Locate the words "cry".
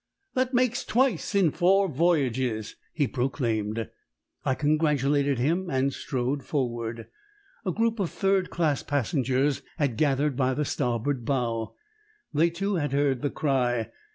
13.29-13.91